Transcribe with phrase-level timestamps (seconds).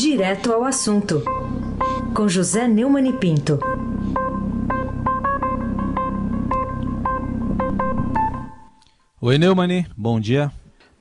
[0.00, 1.24] Direto ao assunto,
[2.14, 3.58] com José Neumann e Pinto.
[9.20, 10.52] Oi, Neumann, bom dia.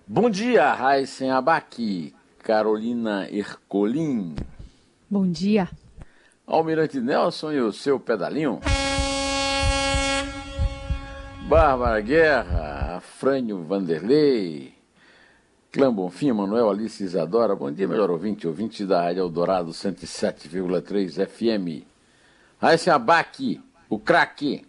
[0.07, 4.33] Bom dia, Raíssen Abac, Carolina Ercolim.
[5.07, 5.69] Bom dia.
[6.47, 8.59] Almirante Nelson e o seu pedalinho.
[11.47, 14.73] Bárbara Guerra, Frânio Vanderlei,
[15.71, 21.85] Clã Bonfim, Manuel Alice Isadora, bom dia, melhor ouvinte, ouvinte da Rádio Eldorado 107,3 FM.
[22.57, 24.65] Raíssa Abac, o craque.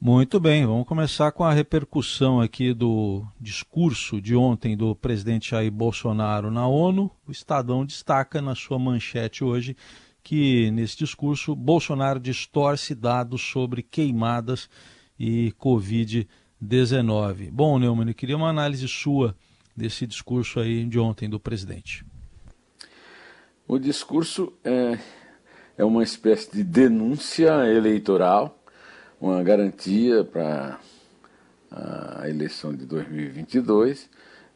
[0.00, 5.70] Muito bem, vamos começar com a repercussão aqui do discurso de ontem do presidente Jair
[5.70, 7.10] Bolsonaro na ONU.
[7.26, 9.76] O Estadão destaca na sua manchete hoje
[10.22, 14.68] que nesse discurso Bolsonaro distorce dados sobre queimadas
[15.20, 17.50] e Covid-19.
[17.50, 19.36] Bom, Neumann, eu queria uma análise sua
[19.78, 22.04] desse discurso aí de ontem do presidente?
[23.66, 24.98] O discurso é,
[25.76, 28.58] é uma espécie de denúncia eleitoral,
[29.20, 30.78] uma garantia para
[31.70, 34.10] a eleição de 2022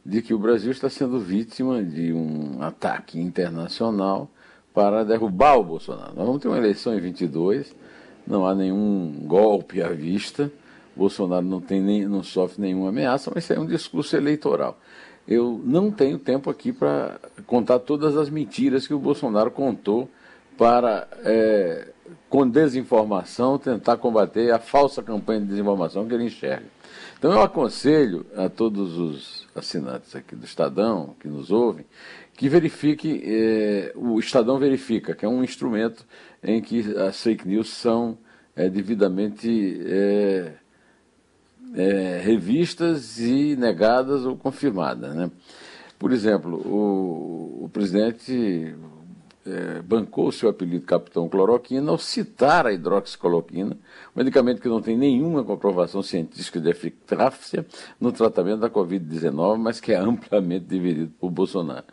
[0.04, 4.28] de que o Brasil está sendo vítima de um ataque internacional
[4.74, 6.14] para derrubar o Bolsonaro.
[6.16, 7.74] Nós vamos ter uma eleição em 22,
[8.26, 10.50] não há nenhum golpe à vista,
[10.96, 14.78] Bolsonaro não, tem nem, não sofre nenhuma ameaça, mas isso é um discurso eleitoral.
[15.26, 20.08] Eu não tenho tempo aqui para contar todas as mentiras que o Bolsonaro contou
[20.58, 21.88] para, é,
[22.28, 26.66] com desinformação, tentar combater a falsa campanha de desinformação que ele enxerga.
[27.18, 31.86] Então eu aconselho a todos os assinantes aqui do Estadão, que nos ouvem,
[32.34, 36.04] que verifique, é, o Estadão verifica, que é um instrumento
[36.42, 38.18] em que as fake news são
[38.56, 39.80] é, devidamente
[41.74, 45.14] é, revistas e negadas ou confirmadas.
[45.14, 45.30] Né?
[45.98, 48.74] Por exemplo, o, o presidente
[49.46, 54.96] é, bancou seu apelido Capitão Cloroquina ao citar a hidroxicloroquina, um medicamento que não tem
[54.96, 57.66] nenhuma comprovação científica de eficácia
[58.00, 61.84] no tratamento da Covid-19, mas que é amplamente dividido por Bolsonaro.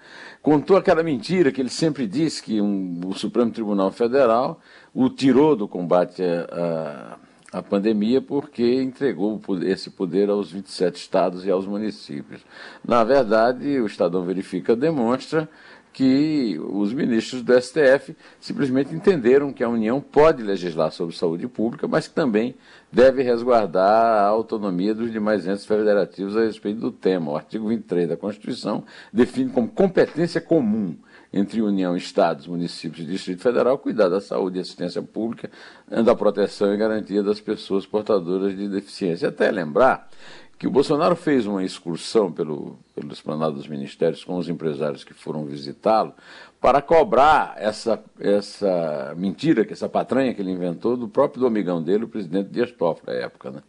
[0.41, 4.59] Contou aquela mentira que ele sempre disse que um, o Supremo Tribunal Federal
[4.93, 11.45] o tirou do combate a, a a pandemia porque entregou esse poder aos 27 estados
[11.45, 12.41] e aos municípios.
[12.85, 15.49] Na verdade, o Estadão Verifica demonstra
[15.91, 21.87] que os ministros do STF simplesmente entenderam que a União pode legislar sobre saúde pública,
[21.87, 22.55] mas que também
[22.91, 27.31] deve resguardar a autonomia dos demais entes federativos a respeito do tema.
[27.31, 30.95] O artigo 23 da Constituição define como competência comum
[31.31, 35.49] entre União, Estados, municípios e Distrito Federal, cuidar da saúde e assistência pública,
[35.87, 39.29] da proteção e garantia das pessoas portadoras de deficiência.
[39.29, 40.09] Até lembrar
[40.59, 45.13] que o Bolsonaro fez uma excursão pelo, pelo esplanado dos ministérios com os empresários que
[45.13, 46.13] foram visitá-lo
[46.59, 52.09] para cobrar essa, essa mentira, essa patranha que ele inventou do próprio amigão dele, o
[52.09, 53.51] presidente Dias Toffoli, à época.
[53.51, 53.63] Né?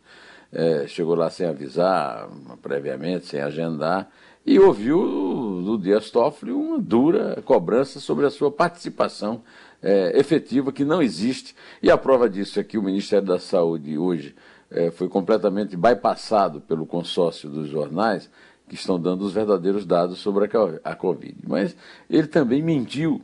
[0.52, 2.28] É, chegou lá sem avisar,
[2.60, 4.10] previamente, sem agendar,
[4.44, 9.44] e ouviu do Dias Toffoli uma dura cobrança sobre a sua participação
[9.80, 11.54] é, efetiva, que não existe.
[11.80, 14.34] E a prova disso é que o Ministério da Saúde hoje
[14.70, 18.30] é, foi completamente bypassado pelo consórcio dos jornais,
[18.68, 20.48] que estão dando os verdadeiros dados sobre
[20.84, 21.36] a, Covid.
[21.46, 21.76] Mas
[22.08, 23.20] ele também mentiu,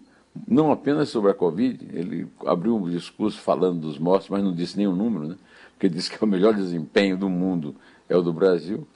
[0.46, 4.76] não apenas sobre a Covid, ele abriu um discurso falando dos mortos, mas não disse
[4.76, 5.36] nenhum número, né?
[5.72, 7.76] porque disse que é o melhor desempenho do mundo
[8.08, 8.86] é o do Brasil.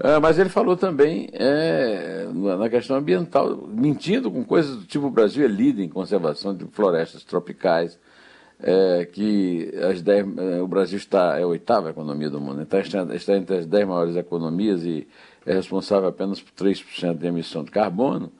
[0.00, 5.10] Ah, mas ele falou também é, na questão ambiental, mentindo com coisas do tipo o
[5.10, 7.98] Brasil é líder em conservação de florestas tropicais,
[8.60, 12.80] é, que as dez, é, o Brasil está é a oitava economia do mundo, então
[12.80, 15.06] está, está entre as dez maiores economias e
[15.46, 18.32] é responsável apenas por 3% de emissão de carbono,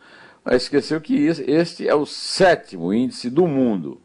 [0.44, 4.00] mas esqueceu que este é o sétimo índice do mundo.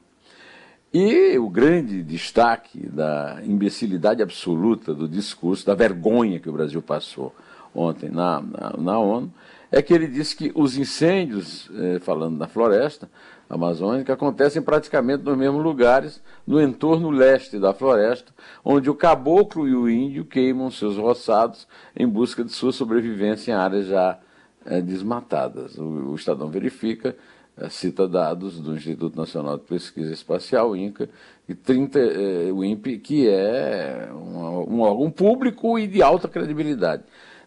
[0.94, 7.34] E o grande destaque da imbecilidade absoluta do discurso, da vergonha que o Brasil passou
[7.74, 9.34] ontem na, na, na ONU,
[9.72, 13.10] é que ele disse que os incêndios, eh, falando da floresta
[13.54, 18.34] amazônica, acontecem praticamente nos mesmos lugares, no entorno leste da floresta,
[18.64, 23.56] onde o caboclo e o índio queimam seus roçados em busca de sua sobrevivência em
[23.56, 24.20] áreas já
[24.66, 25.78] eh, desmatadas.
[25.78, 27.16] O, o Estadão verifica
[27.56, 31.08] é, cita dados do Instituto Nacional de Pesquisa Espacial, INCA,
[31.48, 37.04] e 30, é, o INPE, que é um, um órgão público e de alta credibilidade.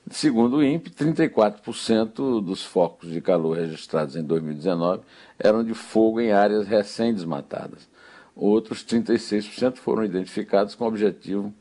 [0.09, 5.03] Segundo o INPE, 34% dos focos de calor registrados em 2019
[5.37, 7.89] eram de fogo em áreas recém-desmatadas.
[8.35, 11.53] Outros 36% foram identificados com objetivo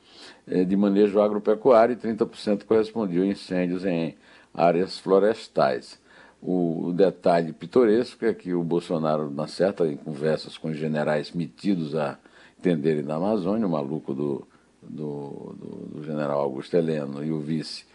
[0.45, 4.15] é, de manejo agropecuário e 30% correspondiam a incêndios em
[4.53, 5.99] áreas florestais.
[6.39, 12.19] O detalhe pitoresco é que o Bolsonaro, na certa, em conversas com generais metidos a
[12.59, 14.47] entenderem da Amazônia, o maluco do,
[14.83, 17.85] do, do, do general Augusto Heleno e o vice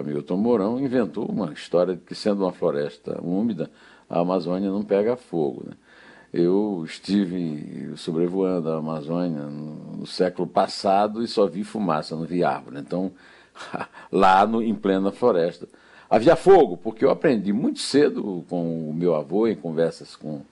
[0.00, 3.70] Hamilton Mourão, inventou uma história de que, sendo uma floresta úmida,
[4.08, 5.64] a Amazônia não pega fogo.
[5.66, 5.72] Né?
[6.32, 12.44] Eu estive sobrevoando a Amazônia no, no, século passado e só vi fumaça, não vi
[12.44, 12.78] árvore.
[12.78, 13.12] Então,
[14.10, 15.68] lá no, em plena floresta,
[16.10, 20.42] havia fogo, porque eu aprendi muito cedo com o meu avô, em conversas com,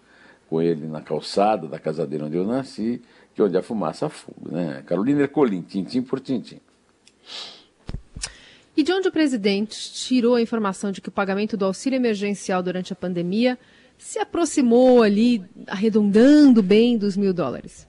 [0.48, 3.02] com ele na calçada da casa dele onde eu nasci,
[3.34, 4.50] que onde a fumaça há fogo.
[4.50, 4.82] Né?
[4.86, 6.60] Carolina Ercolim, tintim por tintim.
[8.76, 12.62] E de onde o presidente tirou a informação de que o pagamento do auxílio emergencial
[12.62, 13.58] durante a pandemia
[13.96, 17.86] se aproximou ali, arredondando bem dos mil dólares?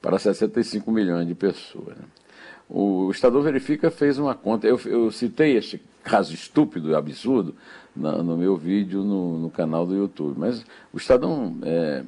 [0.00, 1.96] Para 65 milhões de pessoas.
[1.96, 2.04] Né?
[2.68, 4.66] O Estadão Verifica fez uma conta.
[4.66, 7.54] Eu, eu citei este caso estúpido e absurdo
[7.94, 10.38] no meu vídeo no, no, canal do YouTube.
[10.38, 12.02] Mas o Estadão é,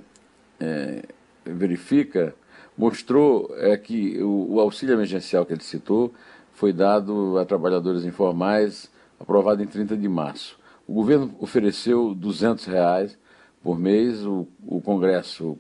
[0.59, 1.03] é,
[1.45, 2.35] Verifica
[2.77, 6.13] mostrou é, que o, o auxílio emergencial que ele citou
[6.55, 8.91] foi dado a trabalhadores informais,
[9.21, 10.57] aprovado em 30 de março.
[10.87, 13.19] O governo ofereceu 200 reais
[13.63, 15.59] por mês, o, o Congresso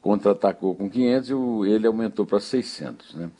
[0.00, 3.14] contra-atacou com 500 e o, ele aumentou para 600.
[3.14, 3.30] Né?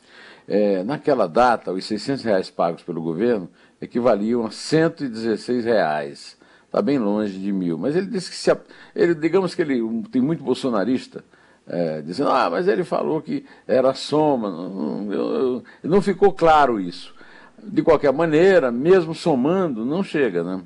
[0.47, 3.49] É, naquela data, os 600 reais pagos pelo governo
[3.81, 6.37] equivaliam a 116 reais.
[6.67, 7.79] Está bem longe de mil.
[7.79, 8.55] Mas ele disse que se.
[8.95, 9.81] Ele, digamos que ele
[10.13, 11.25] tem muito bolsonarista
[11.69, 14.51] é, dizendo, ah, mas ele falou que era soma.
[14.51, 17.15] Não, não, ficou claro isso.
[17.63, 20.43] De qualquer maneira, mesmo somando, não chega.
[20.43, 20.63] Né?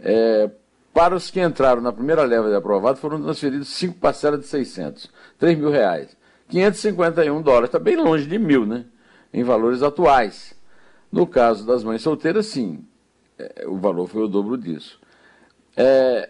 [0.00, 0.50] É,
[0.92, 5.10] para os que entraram na primeira leva de aprovado, foram transferidos cinco parcelas de 600,
[5.38, 6.14] 3 mil reais.
[6.50, 8.84] 551 dólares, está bem longe de mil, né?
[9.32, 10.54] Em valores atuais.
[11.10, 12.84] No caso das mães solteiras, sim,
[13.38, 15.00] é, o valor foi o dobro disso.
[15.76, 16.28] É,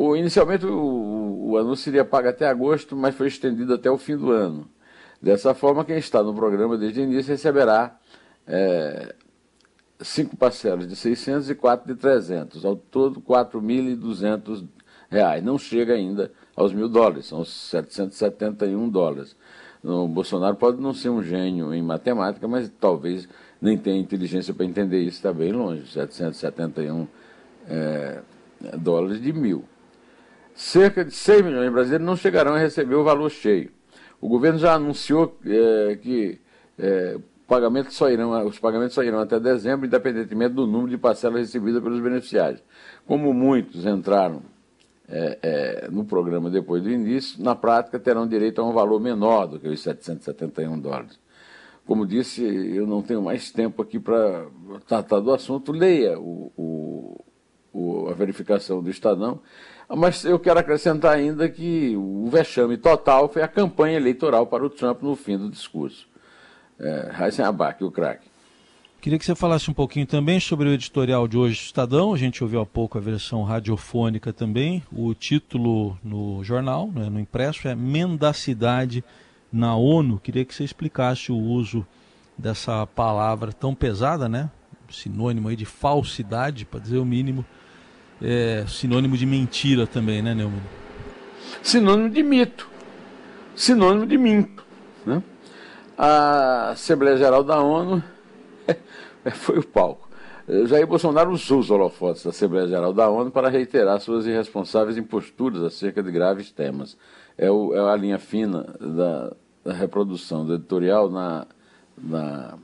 [0.00, 4.16] o, inicialmente o, o anúncio seria pago até agosto, mas foi estendido até o fim
[4.16, 4.66] do ano.
[5.20, 7.98] Dessa forma, quem está no programa desde o início receberá
[8.46, 9.14] é,
[10.00, 14.64] cinco parcelas de 600 e quatro de 300, ao todo 4.200
[15.10, 15.44] reais.
[15.44, 19.36] Não chega ainda aos mil dólares, são 771 dólares.
[19.84, 23.28] O Bolsonaro pode não ser um gênio em matemática, mas talvez
[23.60, 27.06] nem tenha inteligência para entender isso, está bem longe, 771
[27.68, 28.22] é,
[28.78, 29.64] dólares de mil
[30.54, 33.70] cerca de 6 milhões de brasileiros não chegarão a receber o valor cheio.
[34.20, 36.38] O governo já anunciou é, que
[36.78, 37.16] é,
[37.88, 42.00] só irão, os pagamentos só irão até dezembro, independentemente do número de parcelas recebidas pelos
[42.00, 42.62] beneficiários.
[43.06, 44.42] Como muitos entraram
[45.12, 49.58] é no programa depois do início, na prática terão direito a um valor menor do
[49.58, 51.18] que os 771 dólares.
[51.84, 54.46] Como disse, eu não tenho mais tempo aqui para
[54.86, 55.72] tratar do assunto.
[55.72, 57.24] Leia o, o,
[57.72, 59.40] o, a verificação do Estadão
[59.96, 64.70] mas eu quero acrescentar ainda que o vexame total foi a campanha eleitoral para o
[64.70, 66.06] Trump no fim do discurso.
[66.78, 68.30] É, Heisen Abac, o craque.
[69.00, 72.12] Queria que você falasse um pouquinho também sobre o editorial de hoje do Estadão.
[72.12, 74.82] A gente ouviu há pouco a versão radiofônica também.
[74.92, 79.02] O título no jornal, né, no impresso, é Mendacidade
[79.50, 80.20] na ONU.
[80.22, 81.86] Queria que você explicasse o uso
[82.36, 84.50] dessa palavra tão pesada, né?
[84.90, 87.44] Sinônimo aí de falsidade, para dizer o mínimo,
[88.22, 90.60] é sinônimo de mentira também, né, Neumann?
[91.62, 92.68] Sinônimo de mito.
[93.54, 94.64] Sinônimo de minto.
[95.04, 95.22] Né?
[95.96, 98.02] A Assembleia Geral da ONU
[99.34, 100.08] foi o palco.
[100.66, 105.62] Jair Bolsonaro usou os holofotes da Assembleia Geral da ONU para reiterar suas irresponsáveis imposturas
[105.62, 106.96] acerca de graves temas.
[107.38, 109.32] É, o, é a linha fina da,
[109.64, 111.46] da, reprodução do editorial na,
[111.96, 112.58] na,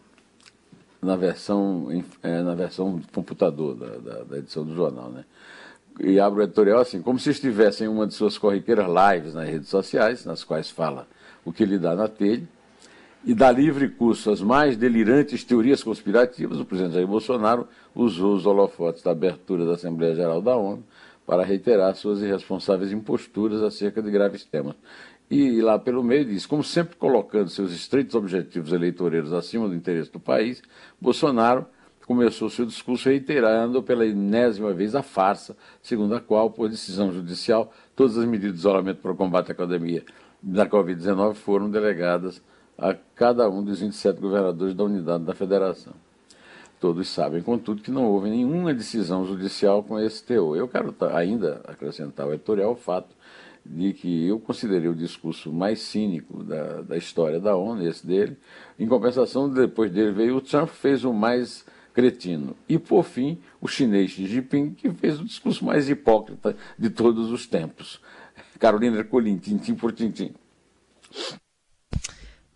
[1.00, 1.88] na, versão,
[2.22, 5.10] é, na versão computador da, da, da edição do jornal.
[5.10, 5.24] Né?
[6.00, 9.48] e abre o editorial assim, como se estivesse em uma de suas corriqueiras lives nas
[9.48, 11.06] redes sociais, nas quais fala
[11.44, 12.46] o que lhe dá na telha,
[13.24, 18.46] e dá livre curso às mais delirantes teorias conspirativas, o presidente Jair Bolsonaro usou os
[18.46, 20.84] holofotes da abertura da Assembleia Geral da ONU
[21.26, 24.76] para reiterar suas irresponsáveis imposturas acerca de graves temas.
[25.30, 30.10] E lá pelo meio diz, como sempre colocando seus estreitos objetivos eleitoreiros acima do interesse
[30.10, 30.62] do país,
[31.00, 31.66] Bolsonaro
[32.06, 37.72] começou seu discurso reiterando pela enésima vez a farsa, segundo a qual, por decisão judicial,
[37.96, 40.04] todas as medidas de isolamento para o combate à pandemia
[40.40, 42.40] da Covid-19 foram delegadas
[42.78, 45.94] a cada um dos 27 governadores da unidade da federação.
[46.78, 50.56] Todos sabem, contudo, que não houve nenhuma decisão judicial com esse teor.
[50.56, 53.15] Eu quero ainda acrescentar ao editorial o fato
[53.68, 58.36] de que eu considerei o discurso mais cínico da, da história da ONU, esse dele.
[58.78, 62.54] Em compensação, depois dele veio o Trump, fez o mais cretino.
[62.68, 67.30] E, por fim, o chinês Xi Jinping, que fez o discurso mais hipócrita de todos
[67.30, 68.00] os tempos.
[68.58, 70.34] Carolina Ercolim, tintim por tintim.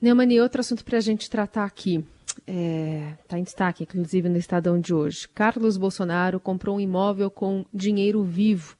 [0.00, 2.04] Neumann, e outro assunto para a gente tratar aqui.
[2.28, 5.28] Está é, tá em destaque, inclusive, no Estadão de hoje.
[5.28, 8.76] Carlos Bolsonaro comprou um imóvel com dinheiro vivo.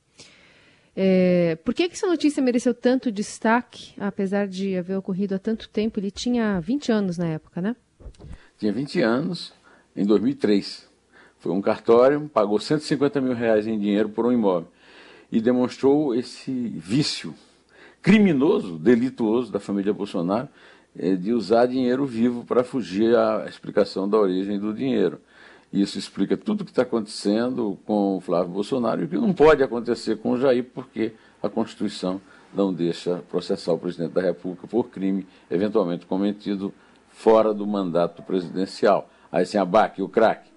[1.03, 5.67] É, por que, que essa notícia mereceu tanto destaque, apesar de haver ocorrido há tanto
[5.67, 5.99] tempo?
[5.99, 7.75] Ele tinha 20 anos na época, né?
[8.59, 9.55] Tinha 20 anos,
[9.97, 10.87] em 2003.
[11.39, 14.69] Foi um cartório, pagou 150 mil reais em dinheiro por um imóvel
[15.33, 17.35] e demonstrou esse vício
[18.03, 20.51] criminoso, delituoso da família Bolsonaro
[20.95, 25.19] é, de usar dinheiro vivo para fugir à explicação da origem do dinheiro.
[25.73, 29.33] Isso explica tudo o que está acontecendo com o Flávio Bolsonaro e o que não
[29.33, 32.21] pode acontecer com o Jair, porque a Constituição
[32.53, 36.75] não deixa processar o presidente da República por crime eventualmente cometido
[37.09, 39.09] fora do mandato presidencial.
[39.31, 40.51] Aí sem abaque, o craque.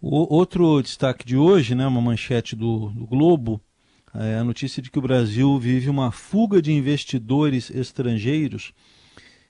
[0.00, 3.60] Outro destaque de hoje, né, uma manchete do, do Globo,
[4.14, 8.72] é a notícia de que o Brasil vive uma fuga de investidores estrangeiros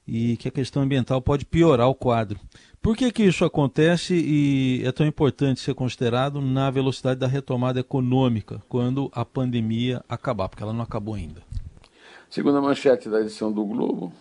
[0.07, 2.41] e que a questão ambiental pode piorar o quadro.
[2.81, 7.81] Por que, que isso acontece e é tão importante ser considerado na velocidade da retomada
[7.81, 10.49] econômica quando a pandemia acabar?
[10.49, 11.43] Porque ela não acabou ainda.
[12.31, 14.13] Segundo a manchete da edição do Globo,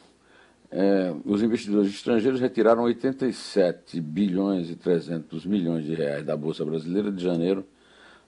[0.72, 7.12] é, os investidores estrangeiros retiraram 87 bilhões e 300 milhões de reais da Bolsa Brasileira
[7.12, 7.66] de janeiro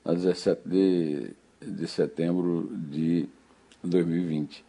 [0.06, 3.28] a 17 de de setembro de
[3.84, 4.64] 2020.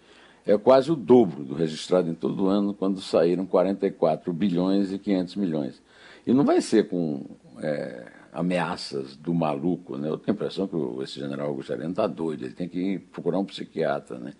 [0.46, 5.36] É quase o dobro do registrado em todo ano, quando saíram 44 bilhões e 500
[5.36, 5.82] milhões.
[6.26, 7.24] E não vai ser com
[7.62, 10.08] é, ameaças do maluco, né?
[10.08, 13.44] Eu tenho a impressão que esse general Augusto está doido, ele tem que procurar um
[13.44, 14.32] psiquiatra, né?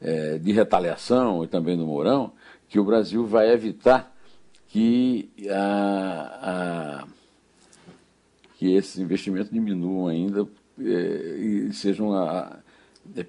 [0.00, 2.32] É, de retaliação e também do Mourão,
[2.68, 4.12] que o Brasil vai evitar
[4.68, 7.06] que, a, a,
[8.58, 10.46] que esses investimentos diminuam ainda
[10.80, 12.58] é, e sejam a,
[13.16, 13.24] é,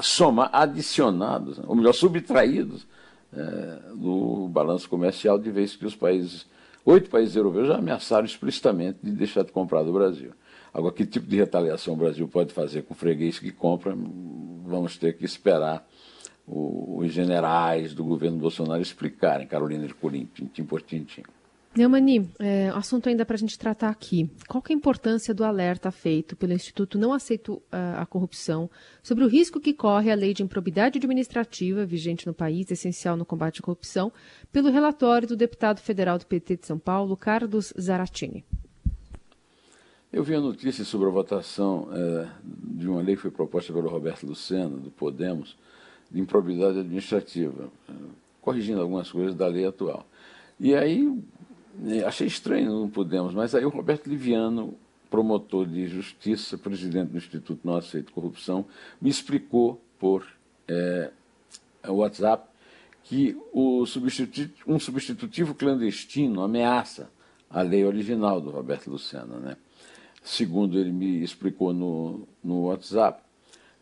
[0.00, 2.86] soma adicionados, ou melhor, subtraídos
[3.32, 6.46] é, do balanço comercial, de vez que os países,
[6.84, 10.32] oito países europeus já ameaçaram explicitamente de deixar de comprar do Brasil.
[10.72, 13.96] Agora, que tipo de retaliação o Brasil pode fazer com o freguês que compra,
[14.64, 15.86] vamos ter que esperar
[16.46, 21.22] os generais do governo Bolsonaro explicarem, Carolina Ercolim, tintim por tintim.
[21.78, 24.28] Neumani, é, assunto ainda para a gente tratar aqui.
[24.48, 28.68] Qual é a importância do alerta feito pelo Instituto Não Aceito uh, a Corrupção
[29.00, 33.24] sobre o risco que corre a lei de improbidade administrativa vigente no país, essencial no
[33.24, 34.12] combate à corrupção,
[34.52, 38.44] pelo relatório do deputado federal do PT de São Paulo, Carlos Zaratini?
[40.12, 43.88] Eu vi a notícia sobre a votação é, de uma lei que foi proposta pelo
[43.88, 45.56] Roberto Lucena, do Podemos,
[46.10, 47.70] de improbidade administrativa,
[48.40, 50.04] corrigindo algumas coisas da lei atual.
[50.58, 51.08] E aí
[52.06, 54.74] achei estranho, não pudemos, mas aí o Roberto Liviano,
[55.10, 58.64] promotor de justiça, presidente do Instituto Não Aceito Corrupção,
[59.00, 60.26] me explicou por
[60.66, 61.10] é,
[61.86, 62.46] WhatsApp
[63.04, 67.10] que o substitutivo, um substitutivo clandestino ameaça
[67.48, 69.38] a lei original do Roberto Lucena.
[69.38, 69.56] Né?
[70.22, 73.22] Segundo ele me explicou no, no WhatsApp,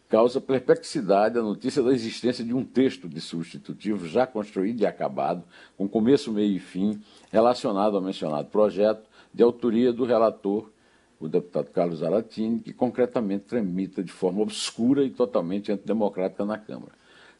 [0.09, 5.43] causa perplexidade a notícia da existência de um texto de substitutivo já construído e acabado,
[5.77, 10.71] com começo, meio e fim, relacionado ao mencionado projeto, de autoria do relator,
[11.19, 16.93] o deputado Carlos Aratini, que concretamente tramita de forma obscura e totalmente antidemocrática na Câmara.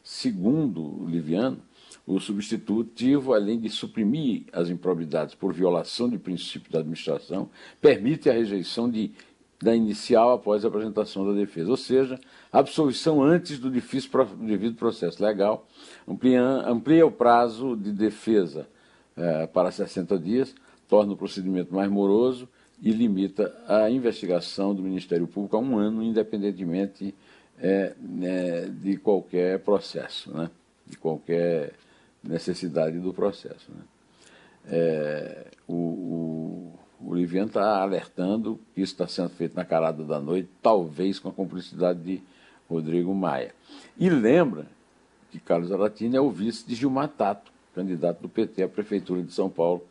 [0.03, 1.59] Segundo Liviano,
[2.05, 7.49] o substitutivo, além de suprimir as improbidades por violação de princípios da administração,
[7.81, 9.11] permite a rejeição de
[9.61, 12.19] da inicial após a apresentação da defesa, ou seja,
[12.51, 14.09] absolvição antes do difícil
[14.39, 15.67] devido processo legal,
[16.07, 18.67] amplia, amplia o prazo de defesa
[19.15, 20.53] eh, para 60 dias,
[20.87, 22.47] torna o procedimento mais moroso
[22.81, 27.15] e limita a investigação do Ministério Público a um ano, independentemente
[27.59, 30.51] eh, né, de qualquer processo, né,
[30.85, 31.73] de qualquer
[32.23, 33.71] necessidade do processo.
[33.71, 33.81] Né.
[34.69, 35.73] É, o,
[37.27, 41.27] o Liviano está alertando que isso está sendo feito na carada da noite, talvez com
[41.27, 42.21] a cumplicidade de
[42.69, 43.53] Rodrigo Maia.
[43.97, 44.65] E lembra
[45.29, 49.33] que Carlos Aratini é o vice de Gilmar Tato, candidato do PT à Prefeitura de
[49.33, 49.85] São Paulo,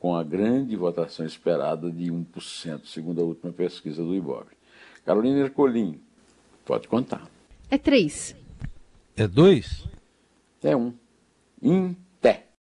[0.00, 4.56] com a grande votação esperada de 1%, segundo a última pesquisa do Ibope.
[5.06, 6.00] Carolina Ercolim,
[6.64, 7.24] pode contar.
[7.70, 8.34] É três.
[9.16, 9.84] É dois?
[10.60, 10.92] É um.
[11.62, 11.94] Im